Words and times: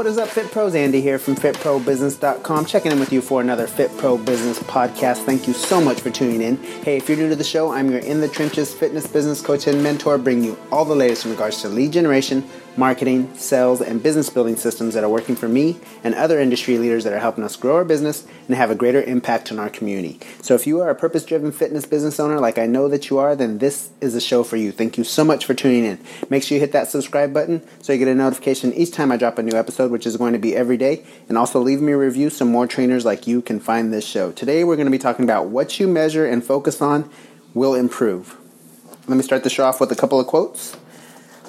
What 0.00 0.06
is 0.06 0.16
up, 0.16 0.28
Fit 0.30 0.50
Pros? 0.50 0.74
Andy 0.74 1.02
here 1.02 1.18
from 1.18 1.36
FitProBusiness.com, 1.36 2.64
checking 2.64 2.90
in 2.90 2.98
with 2.98 3.12
you 3.12 3.20
for 3.20 3.42
another 3.42 3.66
Fit 3.66 3.94
Pro 3.98 4.16
Business 4.16 4.58
podcast. 4.60 5.26
Thank 5.26 5.46
you 5.46 5.52
so 5.52 5.78
much 5.78 6.00
for 6.00 6.08
tuning 6.08 6.40
in. 6.40 6.56
Hey, 6.56 6.96
if 6.96 7.06
you're 7.06 7.18
new 7.18 7.28
to 7.28 7.36
the 7.36 7.44
show, 7.44 7.70
I'm 7.70 7.90
your 7.90 8.00
in 8.00 8.22
the 8.22 8.28
trenches 8.28 8.72
fitness 8.72 9.06
business 9.06 9.42
coach 9.42 9.66
and 9.66 9.82
mentor, 9.82 10.16
bringing 10.16 10.44
you 10.44 10.58
all 10.72 10.86
the 10.86 10.96
latest 10.96 11.26
in 11.26 11.32
regards 11.32 11.60
to 11.60 11.68
lead 11.68 11.92
generation, 11.92 12.48
marketing, 12.80 13.32
sales, 13.36 13.82
and 13.82 14.02
business 14.02 14.30
building 14.30 14.56
systems 14.56 14.94
that 14.94 15.04
are 15.04 15.10
working 15.10 15.36
for 15.36 15.46
me 15.46 15.78
and 16.02 16.14
other 16.14 16.40
industry 16.40 16.78
leaders 16.78 17.04
that 17.04 17.12
are 17.12 17.18
helping 17.18 17.44
us 17.44 17.54
grow 17.54 17.76
our 17.76 17.84
business 17.84 18.26
and 18.48 18.56
have 18.56 18.70
a 18.70 18.74
greater 18.74 19.02
impact 19.02 19.52
on 19.52 19.58
our 19.58 19.68
community. 19.68 20.18
So, 20.40 20.54
if 20.54 20.66
you 20.66 20.80
are 20.80 20.88
a 20.88 20.94
purpose 20.94 21.24
driven 21.26 21.52
fitness 21.52 21.84
business 21.84 22.18
owner 22.18 22.40
like 22.40 22.58
I 22.58 22.64
know 22.64 22.88
that 22.88 23.10
you 23.10 23.18
are, 23.18 23.36
then 23.36 23.58
this 23.58 23.90
is 24.00 24.14
a 24.14 24.20
show 24.20 24.42
for 24.42 24.56
you. 24.56 24.72
Thank 24.72 24.96
you 24.96 25.04
so 25.04 25.22
much 25.24 25.44
for 25.44 25.52
tuning 25.52 25.84
in. 25.84 26.00
Make 26.30 26.42
sure 26.42 26.56
you 26.56 26.60
hit 26.60 26.72
that 26.72 26.88
subscribe 26.88 27.34
button 27.34 27.62
so 27.82 27.92
you 27.92 27.98
get 27.98 28.08
a 28.08 28.14
notification 28.14 28.72
each 28.72 28.92
time 28.92 29.12
I 29.12 29.18
drop 29.18 29.38
a 29.38 29.42
new 29.42 29.56
episode, 29.56 29.90
which 29.90 30.06
is 30.06 30.16
going 30.16 30.32
to 30.32 30.38
be 30.38 30.56
every 30.56 30.78
day. 30.78 31.04
And 31.28 31.36
also 31.36 31.60
leave 31.60 31.82
me 31.82 31.92
a 31.92 31.98
review 31.98 32.30
so 32.30 32.46
more 32.46 32.66
trainers 32.66 33.04
like 33.04 33.26
you 33.26 33.42
can 33.42 33.60
find 33.60 33.92
this 33.92 34.06
show. 34.06 34.32
Today, 34.32 34.64
we're 34.64 34.76
going 34.76 34.86
to 34.86 34.90
be 34.90 34.98
talking 34.98 35.24
about 35.24 35.48
what 35.48 35.78
you 35.78 35.86
measure 35.86 36.26
and 36.26 36.42
focus 36.42 36.80
on 36.80 37.10
will 37.52 37.74
improve. 37.74 38.38
Let 39.06 39.16
me 39.16 39.22
start 39.22 39.44
the 39.44 39.50
show 39.50 39.64
off 39.64 39.80
with 39.80 39.92
a 39.92 39.96
couple 39.96 40.18
of 40.18 40.26
quotes. 40.26 40.79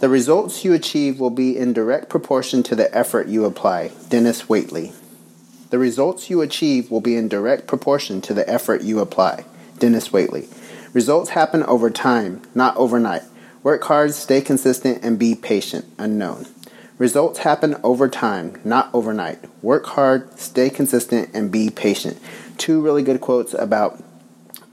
The 0.01 0.09
results 0.09 0.65
you 0.65 0.73
achieve 0.73 1.19
will 1.19 1.29
be 1.29 1.55
in 1.55 1.73
direct 1.73 2.09
proportion 2.09 2.63
to 2.63 2.75
the 2.75 2.91
effort 2.97 3.27
you 3.27 3.45
apply. 3.45 3.91
Dennis 4.09 4.45
Waitley. 4.45 4.95
The 5.69 5.77
results 5.77 6.27
you 6.27 6.41
achieve 6.41 6.89
will 6.89 7.01
be 7.01 7.15
in 7.15 7.27
direct 7.27 7.67
proportion 7.67 8.19
to 8.21 8.33
the 8.33 8.49
effort 8.49 8.81
you 8.81 8.97
apply. 8.97 9.45
Dennis 9.77 10.09
Waitley. 10.09 10.51
Results 10.91 11.29
happen 11.29 11.61
over 11.65 11.91
time, 11.91 12.41
not 12.55 12.75
overnight. 12.77 13.21
Work 13.61 13.83
hard, 13.83 14.15
stay 14.15 14.41
consistent, 14.41 15.03
and 15.03 15.19
be 15.19 15.35
patient. 15.35 15.85
Unknown. 15.99 16.47
Results 16.97 17.37
happen 17.37 17.75
over 17.83 18.09
time, 18.09 18.59
not 18.63 18.89
overnight. 18.95 19.37
Work 19.61 19.85
hard, 19.85 20.39
stay 20.39 20.71
consistent, 20.71 21.29
and 21.31 21.51
be 21.51 21.69
patient. 21.69 22.19
Two 22.57 22.81
really 22.81 23.03
good 23.03 23.21
quotes 23.21 23.53
about 23.53 24.03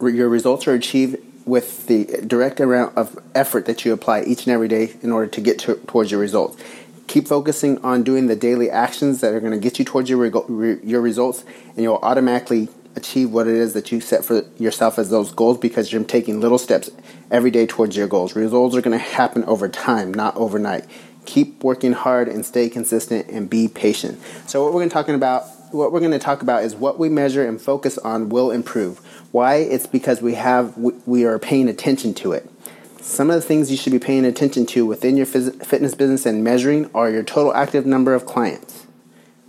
your 0.01 0.31
results 0.31 0.67
are 0.67 0.73
achieved 0.73 1.17
with 1.49 1.87
the 1.87 2.05
direct 2.27 2.61
amount 2.61 2.97
of 2.97 3.19
effort 3.35 3.67
that 3.67 3.85
you 3.85 3.93
apply 3.93 4.23
each 4.23 4.47
and 4.47 4.53
every 4.55 4.69
day 4.69 4.95
in 5.03 5.11
order 5.11 5.27
to 5.27 5.41
get 5.41 5.59
to, 5.61 5.77
towards 5.87 6.11
your 6.11 6.21
results. 6.21 6.63
Keep 7.07 7.27
focusing 7.27 7.79
on 7.83 8.03
doing 8.03 8.27
the 8.27 8.37
daily 8.37 8.71
actions 8.71 9.21
that 9.23 9.33
are 9.33 9.41
going 9.41 9.53
to 9.53 9.59
get 9.59 9.79
you 9.79 9.85
towards 9.85 10.11
your 10.11 10.19
re- 10.19 10.79
your 10.83 11.01
results, 11.01 11.43
and 11.69 11.79
you'll 11.79 11.97
automatically 12.03 12.69
achieve 12.95 13.31
what 13.31 13.47
it 13.47 13.55
is 13.55 13.73
that 13.73 13.91
you 13.91 14.01
set 14.01 14.25
for 14.25 14.45
yourself 14.59 14.99
as 14.99 15.09
those 15.09 15.33
goals 15.33 15.57
because 15.57 15.91
you're 15.91 16.05
taking 16.05 16.41
little 16.41 16.59
steps 16.59 16.91
every 17.31 17.51
day 17.51 17.67
towards 17.67 17.97
your 17.97 18.09
goals. 18.09 18.37
Results 18.37 18.77
are 18.77 18.83
going 18.83 18.99
to 18.99 19.03
happen 19.03 19.43
over 19.45 19.69
time, 19.69 20.13
not 20.13 20.37
overnight. 20.37 20.85
Keep 21.25 21.63
working 21.63 21.93
hard 21.93 22.29
and 22.29 22.45
stay 22.45 22.69
consistent 22.69 23.29
and 23.29 23.49
be 23.49 23.69
patient. 23.69 24.21
So 24.47 24.63
what 24.63 24.73
we're 24.73 24.81
going 24.81 24.91
to 24.91 24.95
talking 24.95 25.15
about 25.15 25.45
what 25.73 25.93
we're 25.93 26.01
going 26.01 26.13
to 26.13 26.19
talk 26.19 26.43
about 26.43 26.65
is 26.65 26.75
what 26.75 26.99
we 26.99 27.09
measure 27.09 27.47
and 27.47 27.61
focus 27.61 27.99
on 27.99 28.29
will 28.29 28.51
improve. 28.51 29.01
Why? 29.31 29.57
It's 29.57 29.87
because 29.87 30.23
we 30.23 30.34
have 30.34 30.77
we 30.77 31.25
are 31.25 31.39
paying 31.39 31.69
attention 31.69 32.15
to 32.15 32.33
it. 32.33 32.48
Some 33.01 33.29
of 33.29 33.36
the 33.36 33.42
things 33.42 33.70
you 33.70 33.77
should 33.77 33.92
be 33.92 33.98
paying 33.98 34.25
attention 34.25 34.64
to 34.67 34.86
within 34.86 35.17
your 35.17 35.27
fitness 35.27 35.95
business 35.95 36.25
and 36.25 36.42
measuring 36.42 36.91
are 36.95 37.11
your 37.11 37.23
total 37.23 37.55
active 37.55 37.85
number 37.85 38.14
of 38.14 38.25
clients. 38.25 38.86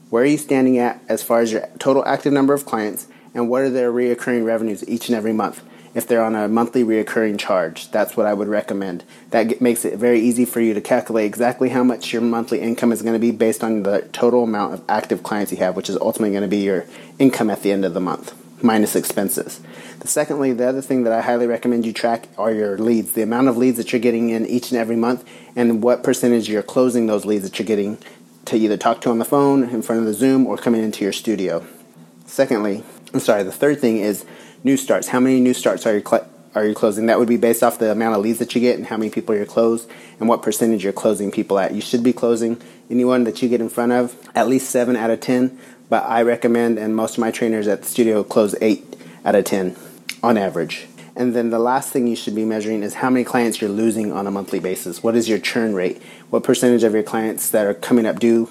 Where 0.09 0.23
are 0.23 0.25
you 0.25 0.37
standing 0.37 0.77
at 0.77 1.01
as 1.07 1.23
far 1.23 1.39
as 1.39 1.51
your 1.51 1.69
total 1.79 2.05
active 2.05 2.33
number 2.33 2.53
of 2.53 2.65
clients 2.65 3.07
and 3.33 3.49
what 3.49 3.61
are 3.61 3.69
their 3.69 3.91
reoccurring 3.91 4.45
revenues 4.45 4.87
each 4.87 5.07
and 5.07 5.15
every 5.15 5.33
month? 5.33 5.63
If 5.93 6.07
they're 6.07 6.23
on 6.23 6.35
a 6.35 6.47
monthly 6.47 6.83
reoccurring 6.83 7.39
charge, 7.39 7.89
that's 7.89 8.15
what 8.17 8.25
I 8.25 8.33
would 8.33 8.47
recommend. 8.47 9.03
That 9.31 9.61
makes 9.61 9.85
it 9.85 9.97
very 9.97 10.19
easy 10.19 10.45
for 10.45 10.59
you 10.61 10.73
to 10.73 10.81
calculate 10.81 11.25
exactly 11.25 11.69
how 11.69 11.83
much 11.83 12.11
your 12.13 12.21
monthly 12.21 12.59
income 12.59 12.91
is 12.91 13.01
going 13.01 13.15
to 13.15 13.19
be 13.19 13.31
based 13.31 13.63
on 13.63 13.83
the 13.83 14.07
total 14.11 14.43
amount 14.43 14.73
of 14.73 14.83
active 14.89 15.23
clients 15.23 15.51
you 15.51 15.57
have, 15.59 15.75
which 15.75 15.89
is 15.89 15.97
ultimately 15.97 16.31
going 16.31 16.43
to 16.43 16.49
be 16.49 16.63
your 16.63 16.85
income 17.17 17.49
at 17.49 17.63
the 17.63 17.71
end 17.71 17.85
of 17.85 17.93
the 17.93 18.01
month 18.01 18.38
minus 18.63 18.95
expenses. 18.95 19.59
Secondly, 20.03 20.53
the 20.53 20.67
other 20.67 20.81
thing 20.81 21.03
that 21.03 21.13
I 21.13 21.21
highly 21.21 21.45
recommend 21.45 21.85
you 21.85 21.93
track 21.93 22.27
are 22.37 22.51
your 22.51 22.77
leads, 22.77 23.11
the 23.11 23.21
amount 23.21 23.47
of 23.47 23.57
leads 23.57 23.77
that 23.77 23.91
you're 23.91 24.01
getting 24.01 24.29
in 24.29 24.45
each 24.45 24.71
and 24.71 24.79
every 24.79 24.95
month, 24.95 25.27
and 25.55 25.83
what 25.83 26.03
percentage 26.03 26.49
you're 26.49 26.63
closing 26.63 27.07
those 27.07 27.25
leads 27.25 27.43
that 27.43 27.59
you're 27.59 27.65
getting 27.65 27.97
to 28.45 28.57
either 28.57 28.77
talk 28.77 29.01
to 29.01 29.09
on 29.09 29.19
the 29.19 29.25
phone, 29.25 29.63
in 29.69 29.81
front 29.81 29.99
of 29.99 30.05
the 30.05 30.13
Zoom, 30.13 30.47
or 30.47 30.57
coming 30.57 30.83
into 30.83 31.03
your 31.03 31.13
studio. 31.13 31.65
Secondly, 32.25 32.83
I'm 33.13 33.19
sorry, 33.19 33.43
the 33.43 33.51
third 33.51 33.79
thing 33.79 33.97
is 33.97 34.25
new 34.63 34.77
starts. 34.77 35.09
How 35.09 35.19
many 35.19 35.39
new 35.39 35.53
starts 35.53 35.85
are 35.85 35.95
you 35.95 36.03
cl- 36.05 36.27
are 36.55 36.65
you 36.65 36.73
closing? 36.73 37.05
That 37.05 37.19
would 37.19 37.27
be 37.27 37.37
based 37.37 37.61
off 37.61 37.77
the 37.77 37.91
amount 37.91 38.15
of 38.15 38.21
leads 38.21 38.39
that 38.39 38.55
you 38.55 38.61
get 38.61 38.77
and 38.77 38.87
how 38.87 38.97
many 38.97 39.11
people 39.11 39.35
you're 39.35 39.45
closed 39.45 39.89
and 40.19 40.27
what 40.27 40.41
percentage 40.41 40.83
you're 40.83 40.93
closing 40.93 41.31
people 41.31 41.59
at. 41.59 41.73
You 41.73 41.81
should 41.81 42.03
be 42.03 42.13
closing 42.13 42.59
anyone 42.89 43.23
that 43.25 43.41
you 43.41 43.49
get 43.49 43.61
in 43.61 43.69
front 43.69 43.91
of 43.91 44.17
at 44.33 44.47
least 44.47 44.71
7 44.71 44.95
out 44.95 45.11
of 45.11 45.19
10 45.19 45.59
but 45.89 46.03
I 46.05 46.21
recommend, 46.21 46.77
and 46.77 46.95
most 46.95 47.13
of 47.13 47.19
my 47.19 47.31
trainers 47.31 47.67
at 47.67 47.81
the 47.81 47.87
studio 47.87 48.23
close 48.23 48.55
8 48.61 48.95
out 49.25 49.35
of 49.35 49.45
10 49.45 49.75
on 50.23 50.37
average. 50.37 50.87
And 51.15 51.35
then 51.35 51.49
the 51.49 51.59
last 51.59 51.91
thing 51.91 52.07
you 52.07 52.15
should 52.15 52.35
be 52.35 52.45
measuring 52.45 52.81
is 52.81 52.95
how 52.95 53.09
many 53.09 53.25
clients 53.25 53.59
you're 53.59 53.69
losing 53.69 54.13
on 54.13 54.25
a 54.25 54.31
monthly 54.31 54.59
basis. 54.59 55.03
What 55.03 55.15
is 55.15 55.27
your 55.27 55.39
churn 55.39 55.73
rate? 55.73 56.01
What 56.29 56.43
percentage 56.43 56.83
of 56.83 56.93
your 56.93 57.03
clients 57.03 57.49
that 57.49 57.65
are 57.65 57.73
coming 57.73 58.05
up 58.05 58.19
due 58.19 58.49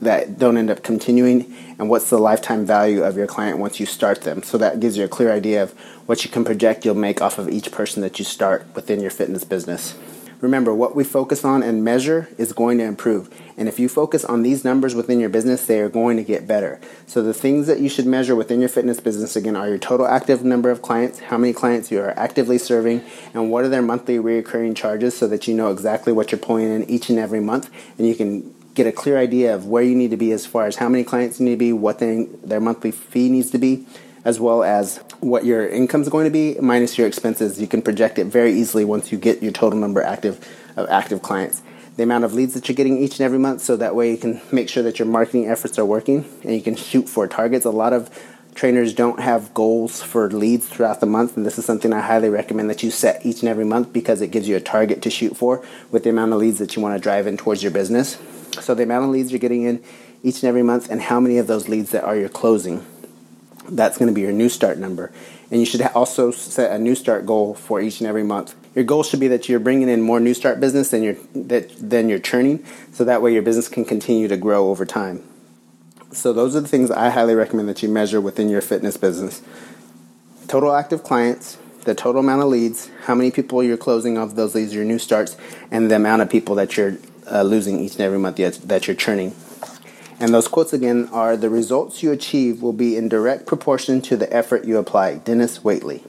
that 0.00 0.38
don't 0.38 0.56
end 0.56 0.70
up 0.70 0.82
continuing? 0.82 1.54
And 1.78 1.88
what's 1.88 2.10
the 2.10 2.18
lifetime 2.18 2.66
value 2.66 3.04
of 3.04 3.16
your 3.16 3.28
client 3.28 3.58
once 3.58 3.78
you 3.78 3.86
start 3.86 4.22
them? 4.22 4.42
So 4.42 4.58
that 4.58 4.80
gives 4.80 4.96
you 4.96 5.04
a 5.04 5.08
clear 5.08 5.30
idea 5.30 5.62
of 5.62 5.72
what 6.06 6.24
you 6.24 6.30
can 6.30 6.44
project 6.44 6.84
you'll 6.84 6.96
make 6.96 7.22
off 7.22 7.38
of 7.38 7.48
each 7.48 7.70
person 7.70 8.02
that 8.02 8.18
you 8.18 8.24
start 8.24 8.66
within 8.74 9.00
your 9.00 9.10
fitness 9.10 9.44
business. 9.44 9.94
Remember, 10.40 10.72
what 10.72 10.96
we 10.96 11.04
focus 11.04 11.44
on 11.44 11.62
and 11.62 11.84
measure 11.84 12.28
is 12.38 12.54
going 12.54 12.78
to 12.78 12.84
improve. 12.84 13.28
And 13.58 13.68
if 13.68 13.78
you 13.78 13.90
focus 13.90 14.24
on 14.24 14.42
these 14.42 14.64
numbers 14.64 14.94
within 14.94 15.20
your 15.20 15.28
business, 15.28 15.66
they 15.66 15.80
are 15.80 15.90
going 15.90 16.16
to 16.16 16.22
get 16.22 16.46
better. 16.46 16.80
So, 17.06 17.22
the 17.22 17.34
things 17.34 17.66
that 17.66 17.80
you 17.80 17.90
should 17.90 18.06
measure 18.06 18.34
within 18.34 18.60
your 18.60 18.70
fitness 18.70 19.00
business 19.00 19.36
again 19.36 19.54
are 19.54 19.68
your 19.68 19.78
total 19.78 20.06
active 20.06 20.42
number 20.42 20.70
of 20.70 20.80
clients, 20.80 21.18
how 21.18 21.36
many 21.36 21.52
clients 21.52 21.90
you 21.90 22.00
are 22.00 22.18
actively 22.18 22.56
serving, 22.56 23.04
and 23.34 23.50
what 23.50 23.64
are 23.64 23.68
their 23.68 23.82
monthly 23.82 24.18
recurring 24.18 24.74
charges 24.74 25.16
so 25.16 25.28
that 25.28 25.46
you 25.46 25.54
know 25.54 25.70
exactly 25.70 26.12
what 26.12 26.32
you're 26.32 26.38
pulling 26.38 26.74
in 26.74 26.88
each 26.88 27.10
and 27.10 27.18
every 27.18 27.40
month 27.40 27.70
and 27.98 28.06
you 28.08 28.14
can 28.14 28.54
get 28.74 28.86
a 28.86 28.92
clear 28.92 29.18
idea 29.18 29.54
of 29.54 29.66
where 29.66 29.82
you 29.82 29.94
need 29.94 30.10
to 30.10 30.16
be 30.16 30.32
as 30.32 30.46
far 30.46 30.66
as 30.66 30.76
how 30.76 30.88
many 30.88 31.04
clients 31.04 31.38
you 31.38 31.44
need 31.44 31.52
to 31.52 31.56
be, 31.58 31.72
what 31.72 31.98
they, 31.98 32.24
their 32.44 32.60
monthly 32.60 32.90
fee 32.90 33.28
needs 33.28 33.50
to 33.50 33.58
be 33.58 33.84
as 34.24 34.38
well 34.38 34.62
as 34.62 34.98
what 35.20 35.44
your 35.44 35.68
income 35.68 36.02
is 36.02 36.08
going 36.08 36.24
to 36.24 36.30
be 36.30 36.56
minus 36.60 36.96
your 36.98 37.06
expenses. 37.06 37.60
You 37.60 37.66
can 37.66 37.82
project 37.82 38.18
it 38.18 38.26
very 38.26 38.52
easily 38.52 38.84
once 38.84 39.12
you 39.12 39.18
get 39.18 39.42
your 39.42 39.52
total 39.52 39.78
number 39.78 40.02
active 40.02 40.46
of 40.76 40.88
active 40.88 41.22
clients. 41.22 41.62
The 41.96 42.04
amount 42.04 42.24
of 42.24 42.32
leads 42.32 42.54
that 42.54 42.68
you're 42.68 42.76
getting 42.76 42.98
each 42.98 43.18
and 43.18 43.22
every 43.22 43.38
month, 43.38 43.60
so 43.60 43.76
that 43.76 43.94
way 43.94 44.10
you 44.10 44.16
can 44.16 44.40
make 44.50 44.68
sure 44.68 44.82
that 44.82 44.98
your 44.98 45.06
marketing 45.06 45.48
efforts 45.48 45.78
are 45.78 45.84
working 45.84 46.24
and 46.42 46.54
you 46.54 46.62
can 46.62 46.76
shoot 46.76 47.08
for 47.08 47.26
targets. 47.26 47.64
A 47.64 47.70
lot 47.70 47.92
of 47.92 48.10
trainers 48.54 48.94
don't 48.94 49.20
have 49.20 49.52
goals 49.54 50.02
for 50.02 50.30
leads 50.30 50.68
throughout 50.68 51.00
the 51.00 51.06
month, 51.06 51.36
and 51.36 51.44
this 51.44 51.58
is 51.58 51.64
something 51.64 51.92
I 51.92 52.00
highly 52.00 52.28
recommend 52.28 52.70
that 52.70 52.82
you 52.82 52.90
set 52.90 53.24
each 53.24 53.40
and 53.40 53.48
every 53.48 53.64
month 53.64 53.92
because 53.92 54.20
it 54.20 54.30
gives 54.30 54.48
you 54.48 54.56
a 54.56 54.60
target 54.60 55.02
to 55.02 55.10
shoot 55.10 55.36
for 55.36 55.64
with 55.90 56.04
the 56.04 56.10
amount 56.10 56.32
of 56.32 56.38
leads 56.38 56.58
that 56.58 56.76
you 56.76 56.82
want 56.82 56.94
to 56.94 57.00
drive 57.00 57.26
in 57.26 57.36
towards 57.36 57.62
your 57.62 57.72
business. 57.72 58.18
So, 58.60 58.74
the 58.74 58.82
amount 58.82 59.04
of 59.04 59.10
leads 59.10 59.30
you're 59.30 59.38
getting 59.38 59.62
in 59.62 59.82
each 60.22 60.42
and 60.42 60.44
every 60.44 60.62
month, 60.62 60.90
and 60.90 61.00
how 61.02 61.20
many 61.20 61.38
of 61.38 61.46
those 61.46 61.68
leads 61.68 61.90
that 61.90 62.04
are 62.04 62.16
your 62.16 62.28
closing 62.28 62.84
that's 63.70 63.98
going 63.98 64.08
to 64.08 64.14
be 64.14 64.20
your 64.20 64.32
new 64.32 64.48
start 64.48 64.78
number. 64.78 65.12
And 65.50 65.60
you 65.60 65.66
should 65.66 65.82
also 65.82 66.30
set 66.30 66.72
a 66.72 66.78
new 66.78 66.94
start 66.94 67.26
goal 67.26 67.54
for 67.54 67.80
each 67.80 68.00
and 68.00 68.08
every 68.08 68.22
month. 68.22 68.54
Your 68.74 68.84
goal 68.84 69.02
should 69.02 69.20
be 69.20 69.28
that 69.28 69.48
you're 69.48 69.60
bringing 69.60 69.88
in 69.88 70.00
more 70.00 70.20
new 70.20 70.34
start 70.34 70.60
business 70.60 70.90
than 70.90 71.02
you're 71.02 71.16
that 71.34 71.70
than 71.78 72.08
you're 72.08 72.20
churning, 72.20 72.64
so 72.92 73.04
that 73.04 73.20
way 73.20 73.32
your 73.32 73.42
business 73.42 73.68
can 73.68 73.84
continue 73.84 74.28
to 74.28 74.36
grow 74.36 74.70
over 74.70 74.84
time. 74.84 75.24
So 76.12 76.32
those 76.32 76.54
are 76.56 76.60
the 76.60 76.68
things 76.68 76.90
I 76.90 77.10
highly 77.10 77.34
recommend 77.34 77.68
that 77.68 77.82
you 77.82 77.88
measure 77.88 78.20
within 78.20 78.48
your 78.48 78.60
fitness 78.60 78.96
business. 78.96 79.42
Total 80.48 80.74
active 80.74 81.02
clients, 81.04 81.58
the 81.84 81.94
total 81.94 82.20
amount 82.20 82.42
of 82.42 82.48
leads, 82.48 82.90
how 83.04 83.14
many 83.14 83.30
people 83.30 83.62
you're 83.62 83.76
closing 83.76 84.18
of 84.18 84.34
those 84.34 84.54
leads, 84.54 84.74
your 84.74 84.84
new 84.84 84.98
starts, 84.98 85.36
and 85.70 85.90
the 85.90 85.96
amount 85.96 86.22
of 86.22 86.28
people 86.28 86.54
that 86.56 86.76
you're 86.76 86.96
uh, 87.30 87.42
losing 87.42 87.78
each 87.80 87.92
and 87.92 88.00
every 88.02 88.18
month 88.18 88.36
that 88.36 88.86
you're 88.86 88.96
churning. 88.96 89.34
And 90.20 90.34
those 90.34 90.48
quotes 90.48 90.74
again 90.74 91.08
are 91.12 91.34
the 91.34 91.48
results 91.48 92.02
you 92.02 92.12
achieve 92.12 92.60
will 92.60 92.74
be 92.74 92.94
in 92.94 93.08
direct 93.08 93.46
proportion 93.46 94.02
to 94.02 94.18
the 94.18 94.30
effort 94.30 94.66
you 94.66 94.76
apply. 94.76 95.16
Dennis 95.16 95.60
Waitley. 95.60 96.02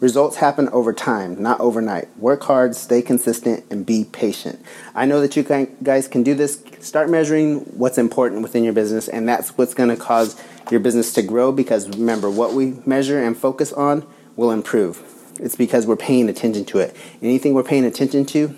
Results 0.00 0.38
happen 0.38 0.68
over 0.70 0.92
time, 0.92 1.40
not 1.40 1.60
overnight. 1.60 2.08
Work 2.18 2.42
hard, 2.42 2.74
stay 2.74 3.00
consistent, 3.00 3.64
and 3.70 3.86
be 3.86 4.04
patient. 4.04 4.60
I 4.96 5.06
know 5.06 5.20
that 5.20 5.36
you 5.36 5.44
guys 5.44 6.08
can 6.08 6.24
do 6.24 6.34
this. 6.34 6.62
Start 6.80 7.08
measuring 7.08 7.60
what's 7.78 7.98
important 7.98 8.42
within 8.42 8.64
your 8.64 8.72
business, 8.72 9.06
and 9.06 9.28
that's 9.28 9.56
what's 9.56 9.72
going 9.74 9.90
to 9.90 9.96
cause 9.96 10.38
your 10.70 10.80
business 10.80 11.12
to 11.12 11.22
grow 11.22 11.52
because 11.52 11.88
remember, 11.88 12.28
what 12.28 12.52
we 12.52 12.72
measure 12.84 13.22
and 13.22 13.36
focus 13.36 13.72
on 13.72 14.04
will 14.34 14.50
improve. 14.50 15.02
It's 15.38 15.56
because 15.56 15.86
we're 15.86 15.96
paying 15.96 16.28
attention 16.28 16.64
to 16.66 16.80
it. 16.80 16.96
Anything 17.22 17.54
we're 17.54 17.62
paying 17.62 17.84
attention 17.84 18.26
to, 18.26 18.54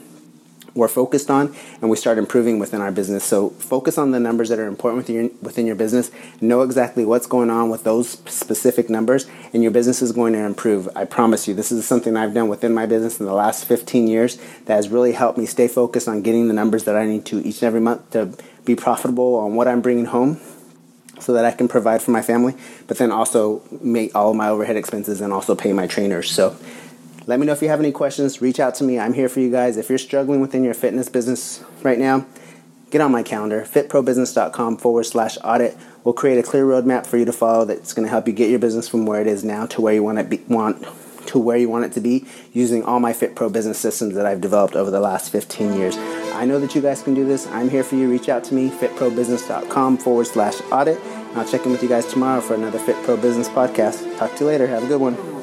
we're 0.76 0.88
focused 0.88 1.30
on 1.30 1.54
and 1.80 1.90
we 1.90 1.96
start 1.96 2.18
improving 2.18 2.58
within 2.58 2.80
our 2.80 2.92
business. 2.92 3.24
So 3.24 3.50
focus 3.50 3.98
on 3.98 4.10
the 4.10 4.20
numbers 4.20 4.48
that 4.50 4.58
are 4.58 4.66
important 4.66 4.98
within 4.98 5.14
your, 5.16 5.30
within 5.40 5.66
your 5.66 5.74
business. 5.74 6.10
Know 6.40 6.62
exactly 6.62 7.04
what's 7.04 7.26
going 7.26 7.50
on 7.50 7.70
with 7.70 7.84
those 7.84 8.10
specific 8.10 8.90
numbers 8.90 9.26
and 9.52 9.62
your 9.62 9.72
business 9.72 10.02
is 10.02 10.12
going 10.12 10.34
to 10.34 10.40
improve. 10.40 10.88
I 10.94 11.04
promise 11.04 11.48
you. 11.48 11.54
This 11.54 11.72
is 11.72 11.86
something 11.86 12.16
I've 12.16 12.34
done 12.34 12.48
within 12.48 12.74
my 12.74 12.86
business 12.86 13.18
in 13.18 13.26
the 13.26 13.32
last 13.32 13.64
15 13.64 14.06
years 14.06 14.36
that 14.66 14.76
has 14.76 14.88
really 14.88 15.12
helped 15.12 15.38
me 15.38 15.46
stay 15.46 15.68
focused 15.68 16.08
on 16.08 16.22
getting 16.22 16.48
the 16.48 16.54
numbers 16.54 16.84
that 16.84 16.96
I 16.96 17.06
need 17.06 17.24
to 17.26 17.40
each 17.40 17.62
and 17.62 17.64
every 17.64 17.80
month 17.80 18.10
to 18.10 18.34
be 18.64 18.76
profitable 18.76 19.36
on 19.36 19.54
what 19.54 19.66
I'm 19.66 19.80
bringing 19.80 20.06
home 20.06 20.40
so 21.18 21.32
that 21.32 21.44
I 21.44 21.50
can 21.50 21.68
provide 21.68 22.02
for 22.02 22.10
my 22.10 22.20
family, 22.20 22.54
but 22.86 22.98
then 22.98 23.10
also 23.10 23.62
make 23.80 24.14
all 24.14 24.34
my 24.34 24.48
overhead 24.48 24.76
expenses 24.76 25.20
and 25.20 25.32
also 25.32 25.54
pay 25.54 25.72
my 25.72 25.86
trainers. 25.86 26.30
So 26.30 26.56
let 27.26 27.40
me 27.40 27.46
know 27.46 27.52
if 27.52 27.60
you 27.60 27.68
have 27.68 27.80
any 27.80 27.92
questions. 27.92 28.40
Reach 28.40 28.60
out 28.60 28.74
to 28.76 28.84
me. 28.84 28.98
I'm 28.98 29.12
here 29.12 29.28
for 29.28 29.40
you 29.40 29.50
guys. 29.50 29.76
If 29.76 29.88
you're 29.88 29.98
struggling 29.98 30.40
within 30.40 30.62
your 30.62 30.74
fitness 30.74 31.08
business 31.08 31.62
right 31.82 31.98
now, 31.98 32.24
get 32.90 33.00
on 33.00 33.10
my 33.10 33.24
calendar, 33.24 33.62
fitprobusiness.com 33.62 34.76
forward 34.78 35.04
slash 35.04 35.36
audit. 35.42 35.76
We'll 36.04 36.14
create 36.14 36.38
a 36.38 36.42
clear 36.42 36.64
roadmap 36.64 37.04
for 37.04 37.16
you 37.16 37.24
to 37.24 37.32
follow 37.32 37.64
that's 37.64 37.92
going 37.92 38.06
to 38.06 38.10
help 38.10 38.28
you 38.28 38.32
get 38.32 38.48
your 38.48 38.60
business 38.60 38.88
from 38.88 39.06
where 39.06 39.20
it 39.20 39.26
is 39.26 39.42
now 39.42 39.66
to 39.66 39.80
where 39.80 39.92
you 39.92 40.04
want 40.04 40.18
it 40.18 40.30
be, 40.30 40.36
want 40.48 40.86
to 41.26 41.38
where 41.40 41.56
you 41.56 41.68
want 41.68 41.84
it 41.84 41.92
to 41.92 42.00
be 42.00 42.24
using 42.52 42.84
all 42.84 43.00
my 43.00 43.12
Fit 43.12 43.34
Pro 43.34 43.48
business 43.48 43.78
systems 43.80 44.14
that 44.14 44.24
I've 44.24 44.40
developed 44.40 44.76
over 44.76 44.92
the 44.92 45.00
last 45.00 45.32
15 45.32 45.74
years. 45.74 45.96
I 45.96 46.44
know 46.44 46.60
that 46.60 46.76
you 46.76 46.80
guys 46.80 47.02
can 47.02 47.14
do 47.14 47.26
this. 47.26 47.48
I'm 47.48 47.68
here 47.68 47.82
for 47.82 47.96
you. 47.96 48.08
Reach 48.08 48.28
out 48.28 48.44
to 48.44 48.54
me, 48.54 48.70
fitprobusiness.com 48.70 49.98
forward 49.98 50.28
slash 50.28 50.60
audit. 50.70 51.00
I'll 51.34 51.46
check 51.46 51.66
in 51.66 51.72
with 51.72 51.82
you 51.82 51.88
guys 51.88 52.06
tomorrow 52.06 52.40
for 52.40 52.54
another 52.54 52.78
Fit 52.78 52.96
Pro 53.04 53.16
Business 53.16 53.48
podcast. 53.48 54.16
Talk 54.16 54.34
to 54.36 54.44
you 54.44 54.46
later. 54.46 54.68
Have 54.68 54.84
a 54.84 54.86
good 54.86 55.00
one. 55.00 55.35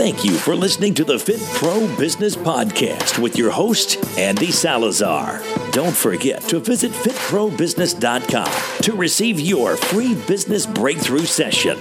Thank 0.00 0.24
you 0.24 0.32
for 0.32 0.56
listening 0.56 0.94
to 0.94 1.04
the 1.04 1.18
Fit 1.18 1.42
Pro 1.56 1.86
Business 1.98 2.34
Podcast 2.34 3.18
with 3.18 3.36
your 3.36 3.50
host, 3.50 4.02
Andy 4.18 4.50
Salazar. 4.50 5.42
Don't 5.72 5.94
forget 5.94 6.40
to 6.44 6.58
visit 6.58 6.90
fitprobusiness.com 6.92 8.80
to 8.80 8.92
receive 8.94 9.38
your 9.38 9.76
free 9.76 10.14
business 10.14 10.64
breakthrough 10.64 11.26
session. 11.26 11.76